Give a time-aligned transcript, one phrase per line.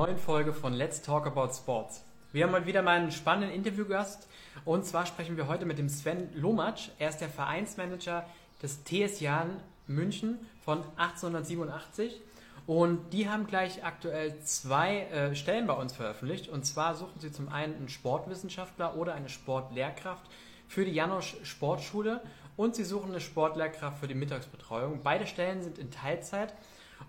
[0.00, 2.06] neuen Folge von Let's Talk About Sports.
[2.32, 4.28] Wir haben heute wieder mal einen spannenden Interviewgast
[4.64, 6.88] und zwar sprechen wir heute mit dem Sven Lomatsch.
[6.98, 8.24] Er ist der Vereinsmanager
[8.62, 12.18] des TS Jan München von 1887
[12.66, 17.30] und die haben gleich aktuell zwei äh, Stellen bei uns veröffentlicht und zwar suchen sie
[17.30, 20.24] zum einen einen Sportwissenschaftler oder eine Sportlehrkraft
[20.66, 22.22] für die Janosch Sportschule
[22.56, 25.00] und sie suchen eine Sportlehrkraft für die Mittagsbetreuung.
[25.02, 26.54] Beide Stellen sind in Teilzeit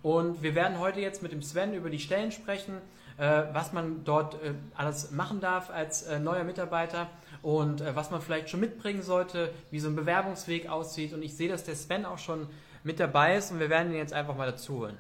[0.02, 2.82] und wir werden heute jetzt mit dem Sven über die Stellen sprechen,
[3.18, 7.10] äh, was man dort äh, alles machen darf als äh, neuer Mitarbeiter
[7.42, 11.14] und äh, was man vielleicht schon mitbringen sollte, wie so ein Bewerbungsweg aussieht.
[11.14, 12.48] Und ich sehe, dass der Sven auch schon
[12.84, 14.98] mit dabei ist und wir werden ihn jetzt einfach mal dazu holen.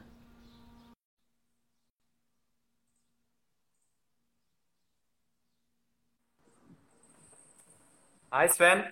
[8.31, 8.83] Hi Sven.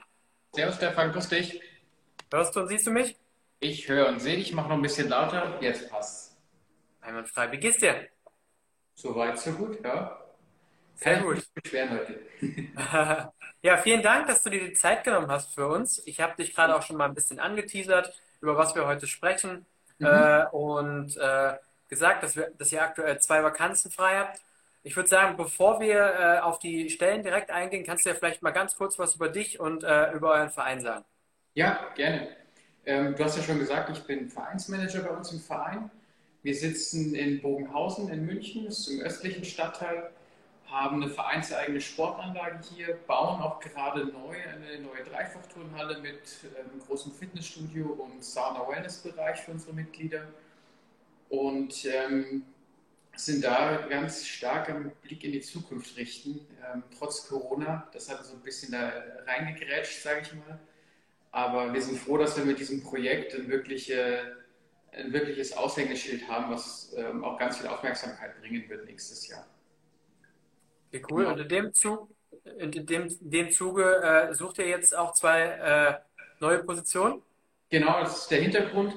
[0.54, 1.62] Servus Stefan, grüß dich.
[2.32, 3.16] Hörst du und siehst du mich?
[3.62, 5.62] Ich höre und sehe dich, mach noch ein bisschen lauter.
[5.62, 6.36] Jetzt passt.
[7.02, 7.52] Einwandfrei.
[7.52, 8.08] Wie geht's dir?
[8.96, 10.22] So weit, so gut, ja.
[10.96, 11.48] Sehr Kann gut.
[11.56, 12.20] beschweren heute.
[13.62, 16.02] Ja, vielen Dank, dass du dir die Zeit genommen hast für uns.
[16.06, 19.66] Ich habe dich gerade auch schon mal ein bisschen angeteasert, über was wir heute sprechen
[20.00, 20.40] Mhm.
[20.40, 21.58] äh, und äh,
[21.90, 24.40] gesagt, dass, wir, dass ihr aktuell zwei Vakanzen frei habt.
[24.84, 28.42] Ich würde sagen, bevor wir äh, auf die Stellen direkt eingehen, kannst du ja vielleicht
[28.42, 31.04] mal ganz kurz was über dich und äh, über euren Verein sagen.
[31.54, 32.36] Ja, gerne.
[32.90, 35.92] Ähm, du hast ja schon gesagt, ich bin Vereinsmanager bei uns im Verein.
[36.42, 40.10] Wir sitzen in Bogenhausen in München, das ist im östlichen Stadtteil,
[40.66, 46.22] haben eine vereinseigene Sportanlage hier, bauen auch gerade neu eine neue Dreifachturnhalle mit
[46.58, 50.24] ähm, großem Fitnessstudio und Sauna-Wellness-Bereich für unsere Mitglieder.
[51.30, 52.42] Und ähm,
[53.16, 56.40] sind da ganz stark am Blick in die Zukunft richten,
[56.74, 57.88] ähm, trotz Corona.
[57.94, 58.92] Das hat so ein bisschen da
[59.28, 60.60] reingegrätscht, sage ich mal.
[61.32, 64.38] Aber wir sind froh, dass wir mit diesem Projekt ein, wirkliche,
[64.92, 69.46] ein wirkliches Aushängeschild haben, was ähm, auch ganz viel Aufmerksamkeit bringen wird nächstes Jahr.
[70.92, 71.26] Okay, cool.
[71.26, 72.10] Und in dem Zug,
[72.58, 75.94] in dem, in dem Zuge äh, sucht ihr jetzt auch zwei äh,
[76.40, 77.22] neue Positionen?
[77.70, 78.96] Genau, das ist der Hintergrund,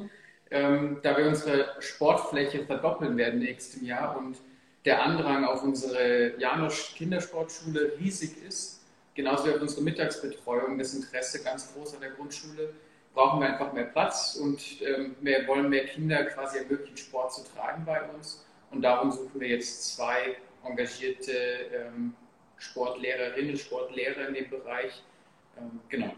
[0.51, 4.39] ähm, da wir unsere Sportfläche verdoppeln werden nächstes Jahr und
[4.85, 8.82] der Andrang auf unsere Janosch Kindersportschule riesig ist,
[9.15, 12.75] genauso wie auf unsere Mittagsbetreuung, das Interesse ganz groß an der Grundschule,
[13.15, 17.45] brauchen wir einfach mehr Platz und ähm, wir wollen mehr Kinder quasi ermöglichen, Sport zu
[17.55, 18.45] treiben bei uns.
[18.71, 22.15] Und darum suchen wir jetzt zwei engagierte ähm,
[22.57, 25.03] Sportlehrerinnen, Sportlehrer in dem Bereich.
[25.59, 26.15] Ähm, genau.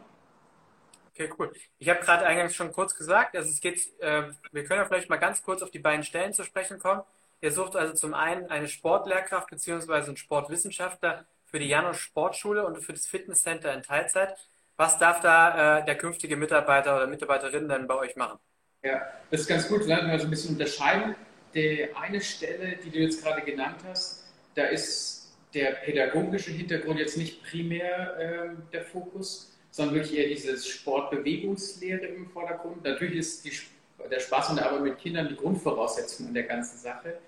[1.12, 1.52] Okay, cool.
[1.78, 5.08] Ich habe gerade eingangs schon kurz gesagt, also es geht, äh, wir können ja vielleicht
[5.08, 7.02] mal ganz kurz auf die beiden Stellen zu sprechen kommen.
[7.40, 9.92] Ihr sucht also zum einen eine Sportlehrkraft bzw.
[9.92, 14.34] einen Sportwissenschaftler für die Janosch Sportschule und für das Fitnesscenter in Teilzeit.
[14.76, 18.40] Was darf da äh, der künftige Mitarbeiter oder Mitarbeiterin dann bei euch machen?
[18.82, 19.00] Ja,
[19.30, 19.82] das ist ganz gut.
[19.82, 21.14] Wir werden mal so ein bisschen unterscheiden.
[21.54, 24.24] Die eine Stelle, die du jetzt gerade genannt hast,
[24.56, 30.66] da ist der pädagogische Hintergrund jetzt nicht primär ähm, der Fokus, sondern wirklich eher dieses
[30.66, 32.82] Sportbewegungslehre im Vordergrund.
[32.82, 33.52] Natürlich ist die,
[34.10, 37.18] der Spaß und der Arbeit mit Kindern die Grundvoraussetzung an der ganzen Sache.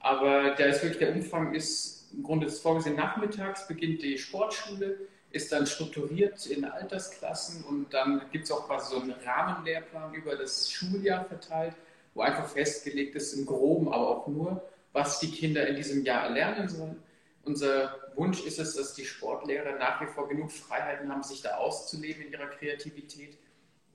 [0.00, 4.98] Aber da ist wirklich der Umfang ist im Grunde ist vorgesehen nachmittags beginnt die Sportschule,
[5.30, 10.36] ist dann strukturiert in Altersklassen und dann gibt es auch quasi so einen Rahmenlehrplan über
[10.36, 11.74] das Schuljahr verteilt,
[12.14, 16.24] wo einfach festgelegt ist im Groben, aber auch nur, was die Kinder in diesem Jahr
[16.24, 17.02] erlernen sollen.
[17.42, 21.56] Unser Wunsch ist es, dass die Sportlehrer nach wie vor genug Freiheiten haben, sich da
[21.56, 23.36] auszuleben in ihrer Kreativität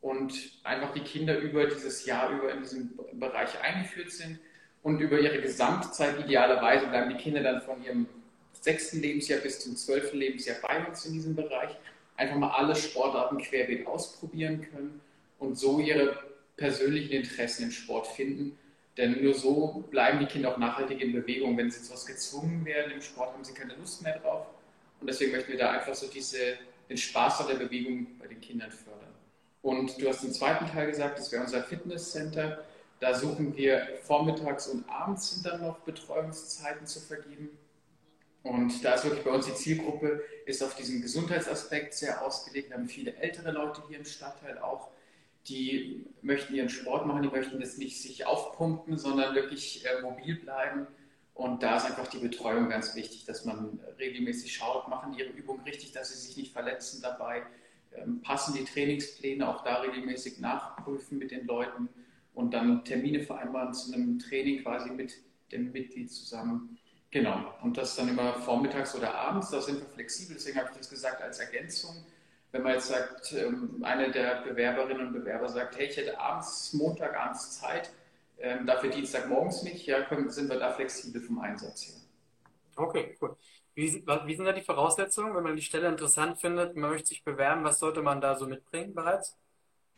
[0.02, 4.40] und einfach die Kinder über dieses Jahr über in diesem Bereich eingeführt sind
[4.84, 8.08] und über ihre Gesamtzeit idealerweise bleiben die Kinder dann von ihrem
[8.54, 11.72] sechsten Lebensjahr bis zum zwölften Lebensjahr bei uns in diesem Bereich,
[12.18, 15.02] einfach mal alle Sportarten querbeet ausprobieren können
[15.40, 16.18] und so ihre
[16.58, 18.58] persönlichen Interessen im Sport finden.
[18.98, 21.58] Denn nur so bleiben die Kinder auch nachhaltig in Bewegung.
[21.58, 24.48] Wenn sie zu was gezwungen werden im Sport, haben sie keine Lust mehr drauf.
[25.00, 26.58] Und deswegen möchten wir da einfach so diese,
[26.90, 29.14] den Spaß an der Bewegung bei den Kindern fördern.
[29.62, 32.66] Und du hast im zweiten Teil gesagt, das wäre unser Fitnesscenter.
[33.00, 37.50] Da suchen wir vormittags und abends sind dann noch Betreuungszeiten zu vergeben.
[38.44, 42.70] Und da ist wirklich bei uns die Zielgruppe, ist auf diesen Gesundheitsaspekt sehr ausgelegt.
[42.70, 44.90] Wir haben viele ältere Leute hier im Stadtteil auch,
[45.48, 50.36] die möchten ihren Sport machen, die möchten das nicht sich aufpumpen, sondern wirklich äh, mobil
[50.36, 50.88] bleiben.
[51.34, 55.62] Und da ist einfach die Betreuung ganz wichtig, dass man regelmäßig schaut, machen ihre Übungen
[55.62, 57.44] richtig, dass sie sich nicht verletzen dabei,
[57.94, 61.88] ähm, passen die Trainingspläne auch da regelmäßig nachprüfen mit den Leuten
[62.34, 65.14] und dann Termine vereinbaren zu einem Training quasi mit
[65.52, 66.78] dem Mitglied zusammen.
[67.12, 70.78] Genau, und das dann immer vormittags oder abends, da sind wir flexibel, deswegen habe ich
[70.78, 72.06] das gesagt als Ergänzung.
[72.52, 76.74] Wenn man jetzt sagt, ähm, eine der Bewerberinnen und Bewerber sagt, hey, ich hätte abends,
[76.74, 77.92] Montagabends Zeit,
[78.42, 81.96] Ähm, dafür Dienstagmorgens nicht, ja, sind wir da flexibel vom Einsatz her.
[82.76, 83.38] Okay, cool.
[83.76, 83.84] Wie,
[84.26, 87.64] wie sind da die Voraussetzungen, wenn man die Stelle interessant findet, man möchte sich bewerben,
[87.64, 89.38] was sollte man da so mitbringen bereits?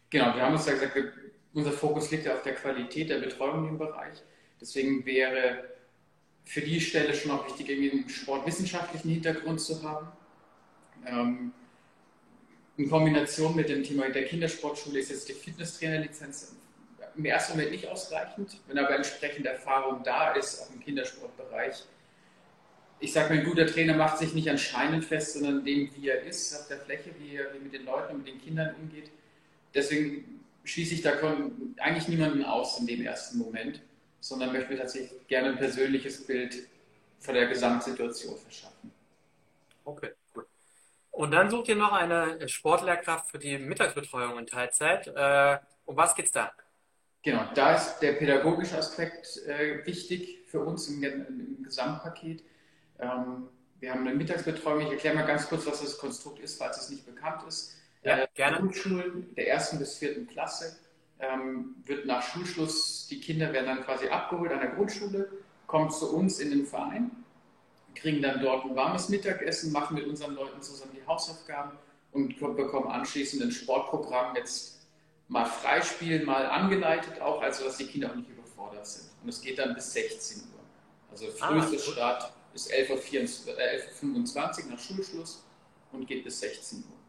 [0.10, 0.96] Genau, wir haben uns ja gesagt,
[1.54, 4.22] unser Fokus liegt ja auf der Qualität der Betreuung im Bereich.
[4.60, 5.64] Deswegen wäre
[6.46, 10.08] für die Stelle schon auch wichtig, irgendwie einen sportwissenschaftlichen Hintergrund zu haben.
[11.06, 11.52] Ähm,
[12.78, 16.56] in Kombination mit dem Thema der Kindersportschule ist jetzt die Fitnesstrainerlizenz
[17.16, 18.58] im ersten Moment nicht ausreichend.
[18.68, 21.84] Wenn aber entsprechende Erfahrung da ist, auch im Kindersportbereich,
[23.00, 26.08] ich sage mal, ein guter Trainer macht sich nicht an Scheinen fest, sondern dem, wie
[26.08, 29.10] er ist, auf der Fläche, wie er mit den Leuten und mit den Kindern umgeht.
[29.74, 30.41] Deswegen
[30.72, 31.14] schließe ich da
[31.78, 33.82] eigentlich niemanden aus in dem ersten Moment,
[34.20, 36.68] sondern möchte mir tatsächlich gerne ein persönliches Bild
[37.20, 38.92] von der Gesamtsituation verschaffen.
[39.84, 40.46] Okay, gut.
[41.12, 45.08] Und dann sucht ihr noch eine Sportlehrkraft für die Mittagsbetreuung in Teilzeit.
[45.08, 46.52] Äh, um was geht es da?
[47.24, 52.44] Genau, da ist der pädagogische Aspekt äh, wichtig für uns im, im Gesamtpaket.
[53.00, 54.82] Ähm, wir haben eine Mittagsbetreuung.
[54.82, 57.81] Ich erkläre mal ganz kurz, was das Konstrukt ist, falls es nicht bekannt ist.
[58.04, 58.58] Ja, äh, gerne.
[58.58, 60.78] Grundschulen der ersten bis vierten Klasse
[61.20, 65.30] ähm, wird nach Schulschluss, die Kinder werden dann quasi abgeholt an der Grundschule,
[65.68, 67.12] kommen zu uns in den Verein,
[67.96, 71.78] kriegen dann dort ein warmes Mittagessen, machen mit unseren Leuten zusammen die Hausaufgaben
[72.12, 74.88] und bekommen anschließend ein Sportprogramm jetzt
[75.28, 79.10] mal freispielen, mal angeleitet auch, also dass die Kinder auch nicht überfordert sind.
[79.22, 80.60] Und es geht dann bis 16 Uhr.
[81.10, 84.04] Also frühester ah, Start ist 11.25 Uhr, äh, 11
[84.70, 85.46] nach Schulschluss
[85.92, 87.01] und geht bis 16 Uhr.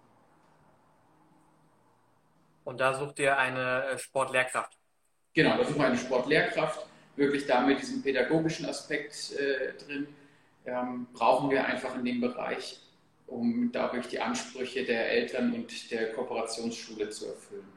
[2.73, 4.79] Und da sucht ihr eine äh, Sportlehrkraft?
[5.35, 6.87] Genau, da suchen wir eine Sportlehrkraft,
[7.17, 10.07] wirklich da mit diesem pädagogischen Aspekt äh, drin.
[10.65, 12.81] Ähm, brauchen wir einfach in dem Bereich,
[13.27, 17.69] um dadurch die Ansprüche der Eltern und der Kooperationsschule zu erfüllen.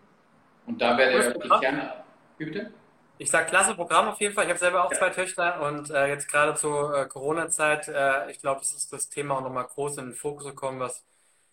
[0.65, 1.91] Und da wäre der Kern.
[2.37, 2.71] Wie bitte?
[3.17, 4.45] Ich sage klasse Programm auf jeden Fall.
[4.45, 4.97] Ich habe selber auch ja.
[4.97, 9.09] zwei Töchter und äh, jetzt gerade zur äh, Corona-Zeit, äh, ich glaube, es ist das
[9.09, 11.03] Thema auch nochmal groß in den Fokus gekommen, was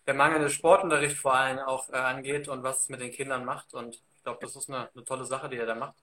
[0.06, 3.74] der mangelnde Sportunterricht vor allem auch äh, angeht und was es mit den Kindern macht.
[3.74, 5.94] Und ich glaube, das ist eine, eine, tolle Sache, die er da macht.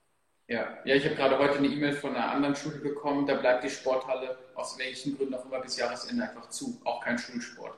[0.48, 3.26] Ja, ja ich habe gerade heute eine E-Mail von einer anderen Schule bekommen.
[3.26, 6.80] Da bleibt die Sporthalle aus welchen Gründen auch immer bis Jahresende einfach zu.
[6.84, 7.76] Auch kein Schulsport.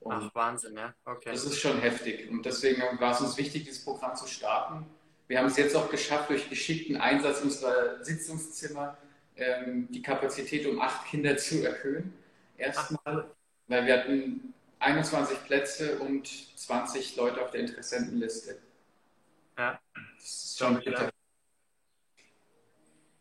[0.00, 0.94] Und Ach, Wahnsinn, ja.
[1.04, 1.30] Okay.
[1.30, 2.30] Das ist schon heftig.
[2.30, 4.86] Und deswegen war es uns wichtig, dieses Programm zu starten.
[5.28, 8.96] Wir haben es jetzt auch geschafft, durch geschickten Einsatz unserer Sitzungszimmer
[9.36, 12.14] ähm, die Kapazität um acht Kinder zu erhöhen.
[12.56, 13.30] Erstmal,
[13.68, 16.26] weil wir hatten 21 Plätze und
[16.58, 18.58] 20 Leute auf der Interessentenliste.
[19.56, 19.78] Ja,
[20.16, 21.10] das ist schon bitter.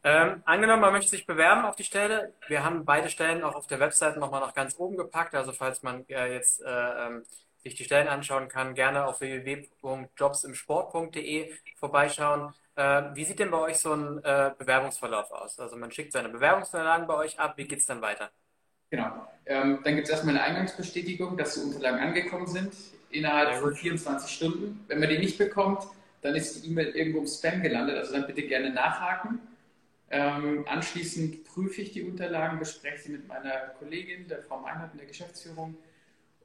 [0.01, 2.33] Ähm, angenommen, man möchte sich bewerben auf die Stelle.
[2.47, 5.35] Wir haben beide Stellen auch auf der Webseite nochmal nach ganz oben gepackt.
[5.35, 7.25] Also falls man äh, jetzt äh, ähm,
[7.57, 12.53] sich die Stellen anschauen kann, gerne auf www.jobsimsport.de vorbeischauen.
[12.75, 15.59] Äh, wie sieht denn bei euch so ein äh, Bewerbungsverlauf aus?
[15.59, 17.57] Also man schickt seine Bewerbungsunterlagen bei euch ab.
[17.57, 18.31] Wie geht es dann weiter?
[18.89, 19.27] Genau.
[19.45, 22.73] Ähm, dann gibt es erstmal eine Eingangsbestätigung, dass die Unterlagen angekommen sind
[23.09, 24.83] innerhalb von 24 Stunden.
[24.87, 25.83] Wenn man die nicht bekommt,
[26.21, 27.97] dann ist die E-Mail irgendwo im Spam gelandet.
[27.97, 29.39] Also dann bitte gerne nachhaken.
[30.11, 34.99] Ähm, anschließend prüfe ich die Unterlagen, bespreche sie mit meiner Kollegin, der Frau Meinhardt in
[34.99, 35.77] der Geschäftsführung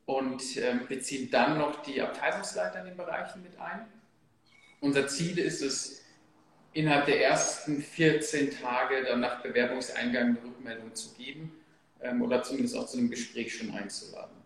[0.04, 3.86] und ähm, beziehen dann noch die Abteilungsleiter in den Bereichen mit ein.
[4.80, 6.02] Unser Ziel ist es,
[6.74, 11.52] innerhalb der ersten 14 Tage dann nach Bewerbungseingang eine Rückmeldung zu geben
[12.04, 14.36] ähm, oder zumindest auch zu einem Gespräch schon einzuladen.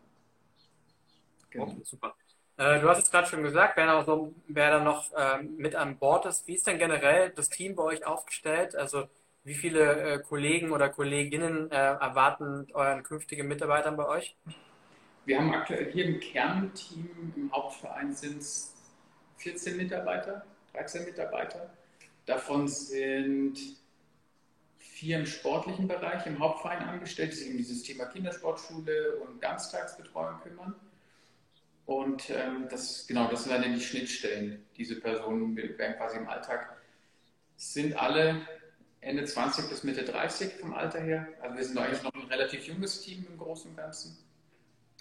[1.51, 1.65] Genau.
[1.65, 2.15] Okay, super.
[2.57, 5.99] Äh, du hast es gerade schon gesagt, wer, so, wer da noch ähm, mit an
[5.99, 6.47] Bord ist.
[6.47, 8.75] Wie ist denn generell das Team bei euch aufgestellt?
[8.75, 9.09] Also
[9.45, 14.37] wie viele äh, Kollegen oder Kolleginnen äh, erwarten euren künftigen Mitarbeitern bei euch?
[15.25, 18.75] Wir haben aktuell hier im Kernteam, im Hauptverein sind es
[19.37, 21.71] 14 Mitarbeiter, 13 Mitarbeiter.
[22.27, 23.59] Davon sind
[24.99, 30.41] vier im sportlichen Bereich im Hauptverein angestellt, die sich um dieses Thema Kindersportschule und Ganztagsbetreuung
[30.41, 30.75] kümmern.
[31.87, 34.67] Und ähm, das, genau, das sind dann die Schnittstellen.
[34.77, 36.77] Diese Personen werden quasi im Alltag,
[37.57, 38.47] sind alle
[39.01, 41.29] Ende 20 bis Mitte 30 vom Alter her.
[41.41, 44.19] Also wir sind eigentlich noch ein relativ junges Team im Großen und Ganzen.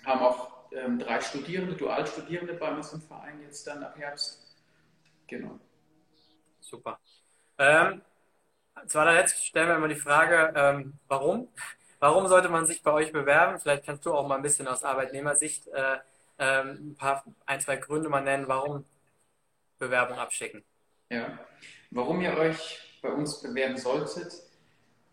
[0.05, 4.55] Haben auch ähm, drei Studierende, Dualstudierende bei uns im Verein jetzt dann ab Herbst.
[5.25, 5.59] Genau.
[6.61, 6.99] Super.
[7.57, 8.01] Ähm,
[8.85, 11.47] zu allerletzt stellen wir immer die Frage, ähm, warum?
[11.99, 13.59] Warum sollte man sich bei euch bewerben?
[13.59, 15.97] Vielleicht kannst du auch mal ein bisschen aus Arbeitnehmersicht äh,
[16.37, 18.85] ähm, ein paar, ein, zwei Gründe mal nennen, warum
[19.79, 20.63] Bewerbung abschicken.
[21.09, 21.39] Ja,
[21.91, 24.33] warum ihr euch bei uns bewerben solltet,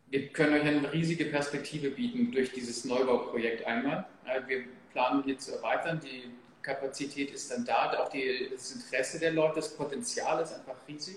[0.08, 4.06] wir können euch eine riesige Perspektive bieten durch dieses Neubauprojekt einmal.
[4.26, 6.30] Äh, wir planen hier zu erweitern, die
[6.62, 11.16] Kapazität ist dann da, auch die, das Interesse der Leute, das Potenzial ist einfach riesig.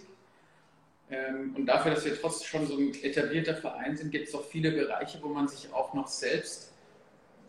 [1.10, 4.46] Ähm, und dafür, dass wir trotzdem schon so ein etablierter Verein sind, gibt es auch
[4.46, 6.74] viele Bereiche, wo man sich auch noch selbst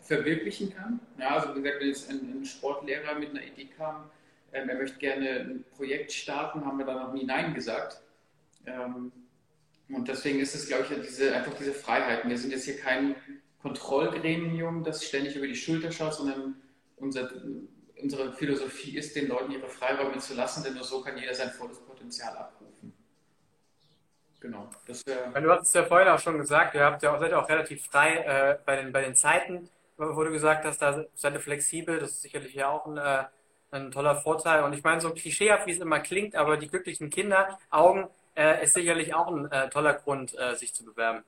[0.01, 0.99] verwirklichen kann.
[1.19, 4.09] Ja, also wie gesagt, wenn jetzt ein, ein Sportlehrer mit einer Idee kam,
[4.53, 8.01] ähm, er möchte gerne ein Projekt starten, haben wir da noch nie Nein gesagt.
[8.65, 9.11] Ähm,
[9.89, 12.27] und deswegen ist es, glaube ich, diese, einfach diese Freiheit.
[12.27, 13.15] Wir sind jetzt hier kein
[13.61, 16.55] Kontrollgremium, das ständig über die Schulter schaut, sondern
[16.97, 17.29] unser,
[18.01, 21.49] unsere Philosophie ist, den Leuten ihre Freiräume zu lassen, denn nur so kann jeder sein
[21.49, 22.58] volles Potenzial abrufen.
[24.39, 24.69] Genau.
[24.87, 25.41] Das wär...
[25.41, 27.85] Du hast es ja vorhin auch schon gesagt, ihr habt ja auch, seid auch relativ
[27.85, 31.99] frei äh, bei, den, bei den Zeiten, wo du gesagt hast, da seid ihr flexibel,
[31.99, 33.25] das ist sicherlich ja auch ein, äh,
[33.71, 34.63] ein toller Vorteil.
[34.63, 38.63] Und ich meine, so klischeehaft, wie es immer klingt, aber die glücklichen Kinder, Augen, äh,
[38.63, 41.23] ist sicherlich auch ein äh, toller Grund, äh, sich zu bewerben.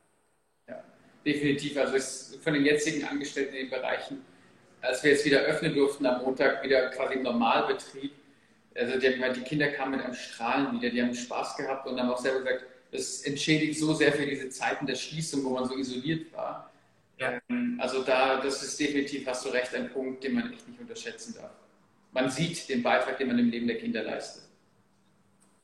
[0.67, 0.81] Ja,
[1.25, 1.77] definitiv.
[1.77, 4.25] Also ist von den jetzigen Angestellten in den Bereichen,
[4.81, 8.13] als wir jetzt wieder öffnen durften am Montag, wieder quasi im Normalbetrieb,
[8.73, 12.09] also die, die Kinder kamen mit einem Strahlen wieder, die haben Spaß gehabt und haben
[12.09, 15.77] auch selber gesagt, das entschädigt so sehr für diese Zeiten der Schließung, wo man so
[15.77, 16.71] isoliert war.
[17.17, 17.39] Ja.
[17.49, 20.79] Ähm, also da, das ist definitiv, hast du recht, ein Punkt, den man echt nicht
[20.79, 21.51] unterschätzen darf.
[22.11, 24.43] Man sieht den Beitrag, den man im Leben der Kinder leistet.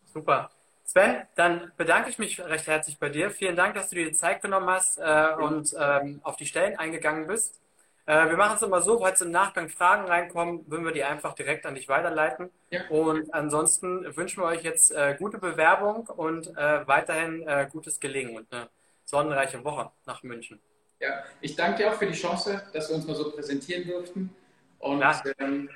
[0.06, 0.50] Super.
[0.86, 3.30] Sven, dann bedanke ich mich recht herzlich bei dir.
[3.30, 6.78] Vielen Dank, dass du dir die Zeit genommen hast äh, und ähm, auf die Stellen
[6.78, 7.60] eingegangen bist.
[8.08, 11.34] Äh, wir machen es immer so, falls im Nachgang Fragen reinkommen, würden wir die einfach
[11.34, 12.50] direkt an dich weiterleiten.
[12.70, 12.88] Ja.
[12.90, 18.38] Und ansonsten wünschen wir euch jetzt äh, gute Bewerbung und äh, weiterhin äh, gutes Gelingen
[18.38, 18.70] und eine
[19.04, 20.60] sonnenreiche Woche nach München.
[21.00, 24.34] Ja, ich danke dir auch für die Chance, dass wir uns mal so präsentieren durften.
[24.80, 25.04] Und
[25.40, 25.70] ähm,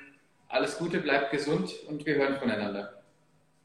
[0.48, 3.02] alles Gute, bleibt gesund und wir hören voneinander.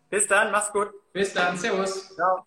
[0.10, 0.90] Bis dann, mach's gut.
[1.14, 2.14] Bis dann, Servus.
[2.16, 2.46] Ciao.